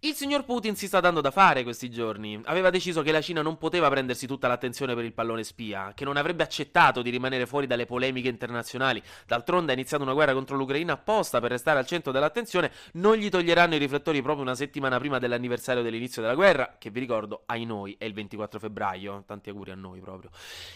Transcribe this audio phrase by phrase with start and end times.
[0.00, 2.38] Il signor Putin si sta dando da fare questi giorni.
[2.44, 6.04] Aveva deciso che la Cina non poteva prendersi tutta l'attenzione per il pallone spia, che
[6.04, 9.02] non avrebbe accettato di rimanere fuori dalle polemiche internazionali.
[9.26, 12.70] D'altronde ha iniziato una guerra contro l'Ucraina apposta per restare al centro dell'attenzione.
[12.92, 17.00] Non gli toglieranno i riflettori proprio una settimana prima dell'anniversario dell'inizio della guerra, che vi
[17.00, 19.24] ricordo, ai noi, è il 24 febbraio.
[19.26, 20.28] Tanti auguri a noi proprio.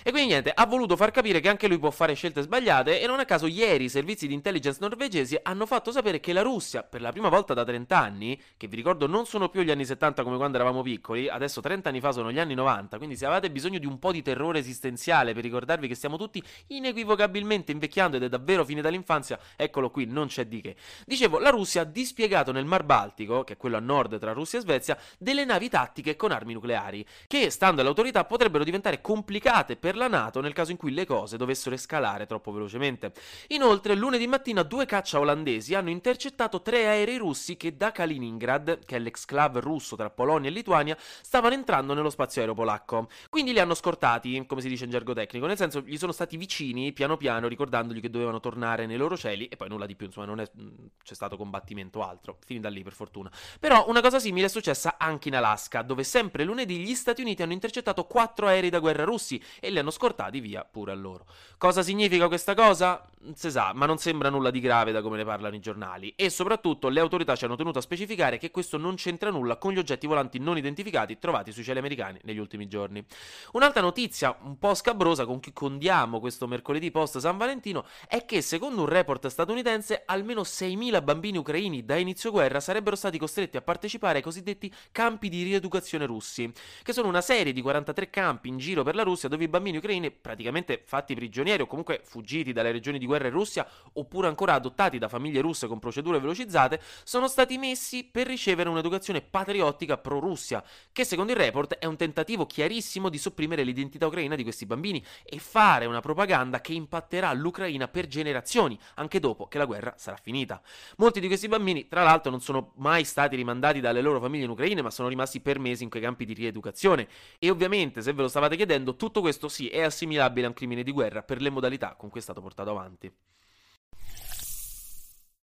[0.03, 3.07] E quindi niente, ha voluto far capire che anche lui può fare scelte sbagliate e
[3.07, 6.83] non a caso ieri i servizi di intelligence norvegesi hanno fatto sapere che la Russia,
[6.83, 9.85] per la prima volta da 30 anni, che vi ricordo non sono più gli anni
[9.85, 13.27] 70 come quando eravamo piccoli, adesso 30 anni fa sono gli anni 90, quindi se
[13.27, 18.17] avete bisogno di un po' di terrore esistenziale per ricordarvi che stiamo tutti inequivocabilmente invecchiando
[18.17, 20.77] ed è davvero fine dall'infanzia, eccolo qui, non c'è di che.
[21.05, 24.59] Dicevo, la Russia ha dispiegato nel Mar Baltico, che è quello a nord tra Russia
[24.59, 29.77] e Svezia, delle navi tattiche con armi nucleari, che, stando alle autorità, potrebbero diventare complicate
[29.77, 33.13] per la NATO nel caso in cui le cose dovessero escalare troppo velocemente.
[33.49, 38.97] Inoltre, lunedì mattina due caccia olandesi hanno intercettato tre aerei russi che da Kaliningrad, che
[38.97, 43.09] è l'exclave russo tra Polonia e Lituania, stavano entrando nello spazio aereo polacco.
[43.29, 46.37] Quindi li hanno scortati, come si dice in gergo tecnico, nel senso gli sono stati
[46.37, 50.07] vicini piano piano ricordandogli che dovevano tornare nei loro cieli e poi nulla di più,
[50.07, 50.69] insomma non è, mm,
[51.03, 53.31] c'è stato combattimento altro, finita lì per fortuna.
[53.59, 57.43] Però una cosa simile è successa anche in Alaska, dove sempre lunedì gli Stati Uniti
[57.43, 61.27] hanno intercettato quattro aerei da guerra russi e li hanno scortati via pure a loro.
[61.57, 63.10] Cosa significa questa cosa?
[63.35, 66.31] Si sa, ma non sembra nulla di grave da come ne parlano i giornali e
[66.31, 69.79] soprattutto le autorità ci hanno tenuto a specificare che questo non c'entra nulla con gli
[69.79, 73.05] oggetti volanti non identificati trovati sui cieli americani negli ultimi giorni.
[73.53, 78.41] Un'altra notizia un po' scabrosa con cui condiamo questo mercoledì post San Valentino è che
[78.41, 83.63] secondo un report statunitense almeno 6.000 bambini ucraini da inizio guerra sarebbero stati costretti a
[83.63, 86.51] partecipare ai cosiddetti campi di rieducazione russi,
[86.83, 89.77] che sono una serie di 43 campi in giro per la Russia dove i bambini
[89.77, 94.55] ucraini praticamente fatti prigionieri o comunque fuggiti dalle regioni di guerra in Russia oppure ancora
[94.55, 100.63] adottati da famiglie russe con procedure velocizzate sono stati messi per ricevere un'educazione patriottica pro-Russia,
[100.93, 105.05] che secondo il report è un tentativo chiarissimo di sopprimere l'identità ucraina di questi bambini
[105.25, 110.17] e fare una propaganda che impatterà l'Ucraina per generazioni, anche dopo che la guerra sarà
[110.17, 110.61] finita.
[110.97, 114.51] Molti di questi bambini, tra l'altro, non sono mai stati rimandati dalle loro famiglie in
[114.51, 117.09] Ucraina, ma sono rimasti per mesi in quei campi di rieducazione.
[117.39, 120.83] E ovviamente, se ve lo stavate chiedendo, tutto questo sì è assimilabile a un crimine
[120.83, 123.00] di guerra per le modalità con cui è stato portato avanti.
[123.01, 123.13] avanti.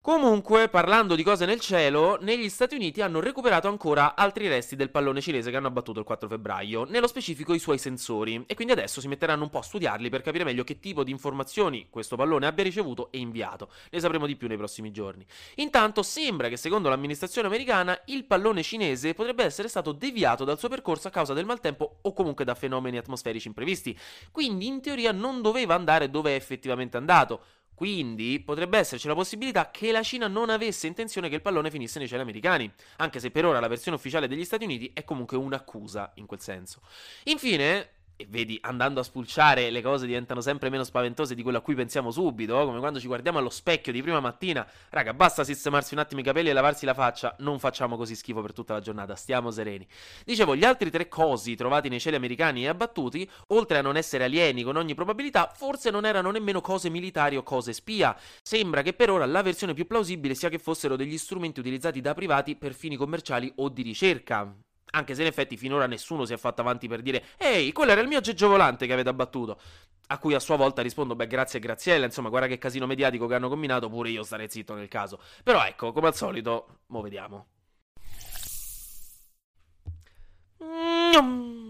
[0.03, 4.89] Comunque, parlando di cose nel cielo, negli Stati Uniti hanno recuperato ancora altri resti del
[4.89, 8.73] pallone cinese che hanno abbattuto il 4 febbraio, nello specifico i suoi sensori, e quindi
[8.73, 12.15] adesso si metteranno un po' a studiarli per capire meglio che tipo di informazioni questo
[12.15, 13.69] pallone abbia ricevuto e inviato.
[13.91, 15.23] Ne sapremo di più nei prossimi giorni.
[15.57, 20.67] Intanto sembra che secondo l'amministrazione americana il pallone cinese potrebbe essere stato deviato dal suo
[20.67, 23.95] percorso a causa del maltempo o comunque da fenomeni atmosferici imprevisti,
[24.31, 27.43] quindi in teoria non doveva andare dove è effettivamente andato.
[27.81, 31.97] Quindi potrebbe esserci la possibilità che la Cina non avesse intenzione che il pallone finisse
[31.97, 35.35] nei cieli americani, anche se per ora la versione ufficiale degli Stati Uniti è comunque
[35.35, 36.83] un'accusa in quel senso.
[37.23, 41.61] Infine, e vedi, andando a spulciare le cose diventano sempre meno spaventose di quello a
[41.61, 45.93] cui pensiamo subito, come quando ci guardiamo allo specchio di prima mattina, raga, basta sistemarsi
[45.93, 48.79] un attimo i capelli e lavarsi la faccia, non facciamo così schifo per tutta la
[48.79, 49.87] giornata, stiamo sereni.
[50.23, 54.25] Dicevo, gli altri tre cosi trovati nei cieli americani e abbattuti, oltre a non essere
[54.25, 58.15] alieni con ogni probabilità, forse non erano nemmeno cose militari o cose spia.
[58.41, 62.13] Sembra che per ora la versione più plausibile sia che fossero degli strumenti utilizzati da
[62.13, 64.53] privati per fini commerciali o di ricerca.
[64.91, 68.01] Anche se in effetti finora nessuno si è fatto avanti per dire Ehi, quello era
[68.01, 69.59] il mio aggeggio volante che avete abbattuto.
[70.07, 73.35] A cui a sua volta rispondo, beh, grazie Graziella, insomma, guarda che casino mediatico che
[73.35, 75.21] hanno combinato, pure io starei zitto nel caso.
[75.43, 77.47] Però ecco, come al solito, mo vediamo.
[80.61, 81.60] Mm-hmm.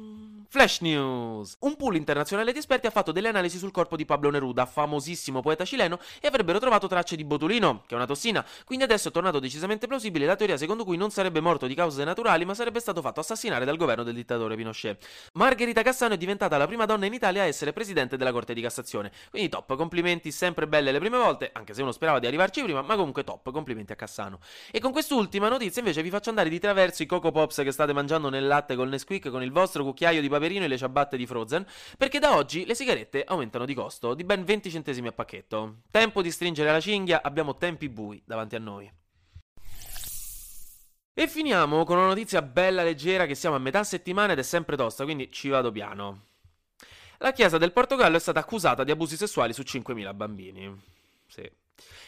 [0.54, 1.56] Flash News!
[1.62, 5.40] Un pool internazionale di esperti ha fatto delle analisi sul corpo di Pablo Neruda, famosissimo
[5.40, 8.46] poeta cileno, e avrebbero trovato tracce di botulino, che è una tossina.
[8.66, 12.04] Quindi adesso è tornato decisamente plausibile la teoria secondo cui non sarebbe morto di cause
[12.04, 15.08] naturali, ma sarebbe stato fatto assassinare dal governo del dittatore Pinochet.
[15.36, 18.60] Margherita Cassano è diventata la prima donna in Italia a essere presidente della Corte di
[18.60, 19.10] Cassazione.
[19.30, 22.82] Quindi top, complimenti, sempre belle le prime volte, anche se uno sperava di arrivarci prima,
[22.82, 24.40] ma comunque top, complimenti a Cassano.
[24.70, 27.94] E con quest'ultima notizia invece vi faccio andare di traverso i Coco Pops che state
[27.94, 31.28] mangiando nel latte col Nesquik con il vostro cucchiaio di Paperino e le ciabatte di
[31.28, 31.66] Frozen,
[31.98, 35.82] perché da oggi le sigarette aumentano di costo di ben 20 centesimi a pacchetto.
[35.92, 38.92] Tempo di stringere la cinghia, abbiamo tempi bui davanti a noi.
[41.14, 44.76] E finiamo con una notizia bella leggera che siamo a metà settimana ed è sempre
[44.76, 46.26] tosta, quindi ci vado piano.
[47.20, 50.82] La Chiesa del Portogallo è stata accusata di abusi sessuali su 5.000 bambini.
[51.28, 51.48] Sì.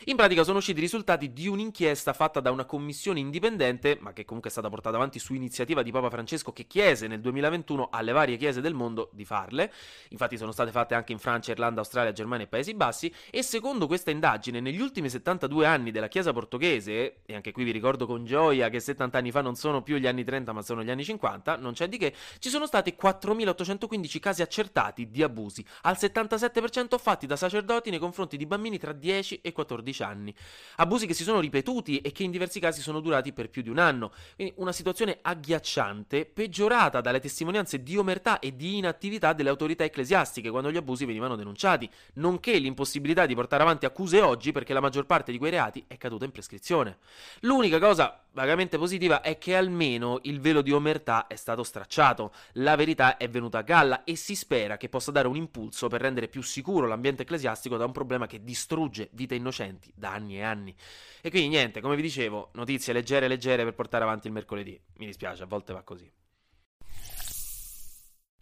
[0.06, 4.25] In pratica sono usciti i risultati di un'inchiesta fatta da una commissione indipendente, ma che
[4.25, 8.12] comunque è stata portata avanti su iniziativa di Papa Francesco che chiese nel 2021 alle
[8.12, 9.72] varie chiese del mondo di farle.
[10.10, 13.88] Infatti sono state fatte anche in Francia, Irlanda, Australia, Germania e Paesi Bassi e secondo
[13.88, 18.26] questa indagine negli ultimi 72 anni della Chiesa portoghese, e anche qui vi ricordo con
[18.26, 21.06] gioia che 70 anni fa non sono più gli anni 30 ma sono gli anni
[21.06, 26.98] 50, non c'è di che, ci sono stati 4.815 casi accertati di abusi, al 77%
[27.00, 30.33] fatti da sacerdoti nei confronti di bambini tra 10 e 14 anni.
[30.77, 33.69] Abusi che si sono ripetuti e che in diversi casi sono durati per più di
[33.69, 34.12] un anno.
[34.36, 40.50] Quindi una situazione agghiacciante, peggiorata dalle testimonianze di omertà e di inattività delle autorità ecclesiastiche
[40.50, 45.06] quando gli abusi venivano denunciati, nonché l'impossibilità di portare avanti accuse oggi perché la maggior
[45.06, 46.98] parte di quei reati è caduta in prescrizione.
[47.42, 52.75] L'unica cosa vagamente positiva è che almeno il velo di omertà è stato stracciato, la
[52.75, 56.27] verità è venuta a galla e si spera che possa dare un impulso per rendere
[56.27, 60.75] più sicuro l'ambiente ecclesiastico da un problema che distrugge vite innocenti da anni e anni.
[61.21, 64.80] E quindi niente, come vi dicevo, notizie leggere leggere per portare avanti il mercoledì.
[64.97, 66.23] Mi dispiace, a volte va così.